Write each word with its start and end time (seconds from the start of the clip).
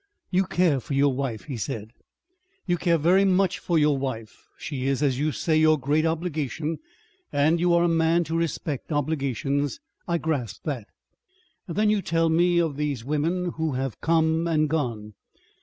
"You 0.31 0.45
care 0.45 0.79
for 0.79 0.95
your 0.95 1.13
wife," 1.13 1.43
he 1.43 1.57
said. 1.57 1.91
"You 2.65 2.75
care 2.75 2.97
very 2.97 3.23
much 3.23 3.59
for 3.59 3.77
your 3.77 3.95
wife. 3.99 4.47
She 4.57 4.87
is, 4.87 5.03
as 5.03 5.19
you 5.19 5.31
say, 5.31 5.57
your 5.57 5.79
great 5.79 6.07
obligation 6.07 6.79
and 7.31 7.59
you 7.59 7.71
are 7.75 7.83
a 7.83 7.87
man 7.87 8.23
to 8.23 8.35
respect 8.35 8.91
obligations. 8.91 9.79
I 10.07 10.17
grasp 10.17 10.63
that. 10.63 10.87
Then 11.67 11.91
you 11.91 12.01
tell 12.01 12.29
me 12.29 12.57
of 12.59 12.77
these 12.77 13.05
women 13.05 13.51
who 13.57 13.73
have 13.73 14.01
come 14.01 14.47
and 14.47 14.67
gone.... 14.67 15.13